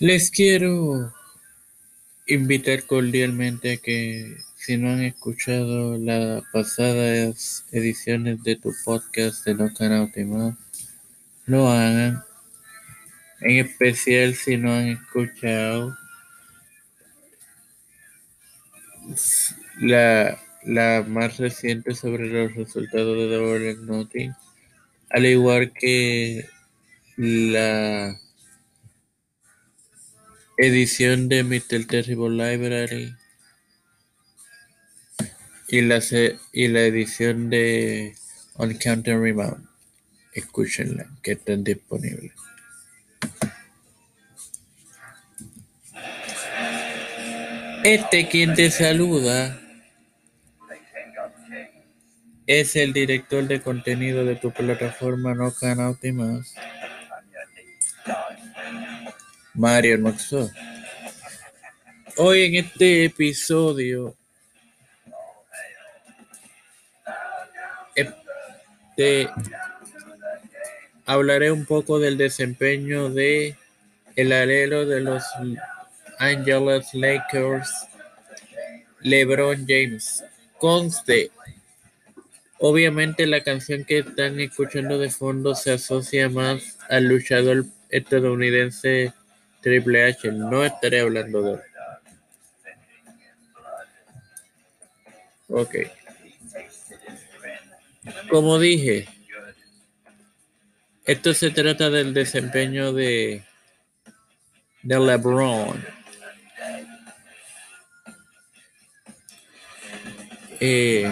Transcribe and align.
Les 0.00 0.28
quiero 0.32 1.14
invitar 2.26 2.82
cordialmente 2.82 3.74
a 3.74 3.76
que 3.76 4.38
si 4.56 4.76
no 4.76 4.90
han 4.90 5.04
escuchado 5.04 5.96
las 5.98 6.42
pasadas 6.52 7.64
ediciones 7.70 8.42
de 8.42 8.56
tu 8.56 8.72
podcast 8.84 9.44
de 9.46 9.54
No 9.54 9.72
Canauti 9.72 10.24
Más, 10.24 10.56
lo 11.46 11.68
hagan. 11.68 12.24
En 13.40 13.64
especial 13.64 14.34
si 14.34 14.56
no 14.56 14.74
han 14.74 14.88
escuchado 14.88 15.96
la, 19.78 20.40
la 20.64 21.04
más 21.06 21.36
reciente 21.36 21.94
sobre 21.94 22.26
los 22.26 22.52
resultados 22.56 23.16
de 23.16 23.36
Double 23.36 23.76
Nothing, 23.76 24.34
al 25.10 25.26
igual 25.26 25.72
que 25.72 26.48
la 27.16 28.18
edición 30.56 31.28
de 31.28 31.42
Mr. 31.42 31.86
Terrible 31.86 32.30
Library 32.30 33.14
y 35.68 35.80
la, 35.80 36.00
y 36.52 36.68
la 36.68 36.80
edición 36.82 37.50
de 37.50 38.14
On 38.54 38.74
Counter 38.74 39.18
Rebound. 39.18 39.66
Escúchenla, 40.32 41.06
que 41.22 41.32
están 41.32 41.62
disponibles. 41.62 42.32
Este 47.84 48.28
quien 48.28 48.54
te 48.54 48.70
saluda 48.70 49.60
es 52.46 52.76
el 52.76 52.92
director 52.92 53.46
de 53.46 53.60
contenido 53.60 54.24
de 54.24 54.36
tu 54.36 54.52
plataforma 54.52 55.34
No 55.34 55.52
Canauti 55.52 56.12
Más, 56.12 56.54
Mario 59.54 60.00
Maxo. 60.00 60.50
Hoy 62.16 62.42
en 62.42 62.64
este 62.64 63.04
episodio 63.04 64.16
este, 67.94 69.30
hablaré 71.06 71.52
un 71.52 71.66
poco 71.66 72.00
del 72.00 72.18
desempeño 72.18 73.10
de 73.10 73.56
el 74.16 74.32
alero 74.32 74.86
de 74.86 75.00
los 75.00 75.22
Angeles 76.18 76.92
Lakers, 76.92 77.70
LeBron 79.02 79.66
James. 79.68 80.24
Conste, 80.58 81.30
obviamente 82.58 83.26
la 83.28 83.44
canción 83.44 83.84
que 83.84 83.98
están 83.98 84.40
escuchando 84.40 84.98
de 84.98 85.10
fondo 85.10 85.54
se 85.54 85.72
asocia 85.72 86.28
más 86.28 86.76
al 86.88 87.04
luchador 87.04 87.66
estadounidense 87.90 89.12
Triple 89.64 90.04
H. 90.04 90.30
No 90.30 90.62
estaré 90.62 91.00
hablando 91.00 91.42
de 91.42 91.52
él. 91.54 91.60
Como 98.28 98.58
dije, 98.58 99.08
esto 101.06 101.32
se 101.32 101.50
trata 101.50 101.88
del 101.88 102.12
desempeño 102.12 102.92
de, 102.92 103.42
de 104.82 105.00
LeBron. 105.00 105.82
Eh, 110.60 111.10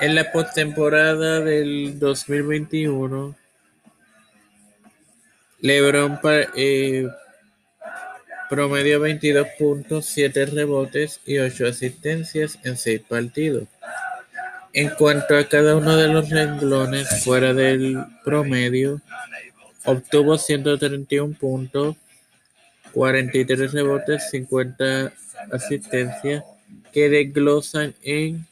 en 0.00 0.14
la 0.16 0.32
postemporada 0.32 1.38
del 1.38 2.00
2021, 2.00 3.36
LeBron 5.62 6.18
eh, 6.56 7.08
promedió 8.50 9.00
22 9.00 9.46
puntos, 9.58 10.06
7 10.06 10.46
rebotes 10.46 11.20
y 11.24 11.38
8 11.38 11.68
asistencias 11.68 12.58
en 12.64 12.76
6 12.76 13.00
partidos. 13.08 13.68
En 14.74 14.90
cuanto 14.90 15.36
a 15.36 15.48
cada 15.48 15.76
uno 15.76 15.96
de 15.96 16.08
los 16.08 16.28
renglones 16.28 17.22
fuera 17.22 17.54
del 17.54 18.04
promedio, 18.24 19.00
obtuvo 19.84 20.36
131 20.36 21.34
puntos, 21.38 21.96
43 22.92 23.72
rebotes, 23.72 24.30
50 24.30 25.12
asistencias, 25.52 26.42
que 26.92 27.08
desglosan 27.08 27.94
en 28.02 28.46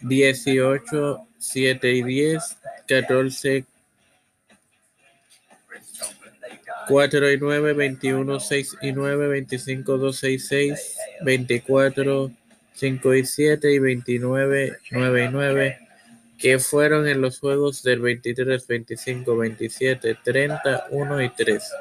18, 0.00 1.26
7 1.38 1.92
y 1.92 2.02
10, 2.02 2.42
14, 2.86 3.64
4 6.88 7.32
y 7.32 7.38
9, 7.38 7.72
21, 7.74 8.40
6 8.40 8.76
y 8.80 8.92
9, 8.92 9.28
25, 9.28 9.98
2, 9.98 10.16
6, 10.16 10.46
6, 10.48 10.96
24, 11.20 12.30
5 12.74 13.14
y 13.14 13.26
7 13.26 13.72
y 13.72 13.78
29, 13.78 14.78
9 14.90 15.24
y 15.24 15.28
9, 15.28 15.78
que 16.38 16.58
fueron 16.58 17.06
en 17.06 17.20
los 17.20 17.40
juegos 17.40 17.82
del 17.82 18.00
23, 18.00 18.66
25, 18.66 19.36
27, 19.36 20.16
30, 20.24 20.86
1 20.90 21.22
y 21.22 21.28
3. 21.30 21.72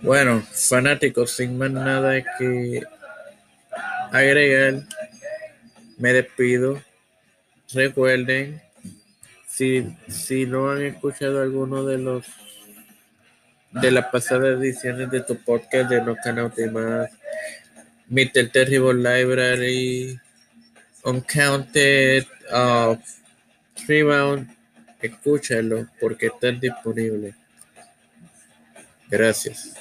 Bueno, 0.00 0.42
fanáticos, 0.52 1.32
sin 1.32 1.58
más 1.58 1.70
nada 1.70 2.22
que 2.38 2.82
agregar, 4.12 4.82
me 5.96 6.12
despido. 6.12 6.80
Recuerden, 7.72 8.60
si, 9.54 9.96
si 10.08 10.46
no 10.46 10.70
han 10.70 10.82
escuchado 10.82 11.40
alguno 11.40 11.84
de 11.84 11.98
los 11.98 12.26
de 13.70 13.90
las 13.90 14.06
pasadas 14.06 14.58
ediciones 14.58 15.10
de 15.10 15.20
tu 15.20 15.36
podcast 15.36 15.90
de 15.90 16.00
No 16.00 16.16
Canauti 16.16 16.66
Más, 16.66 17.10
Mr. 18.08 18.48
Terrible 18.52 18.94
Library, 18.94 20.20
Uncounted, 21.02 22.24
uh, 22.52 22.96
Rebound, 23.88 24.48
escúchalo 25.00 25.88
porque 26.00 26.26
están 26.26 26.60
disponibles. 26.60 27.34
Gracias. 29.08 29.74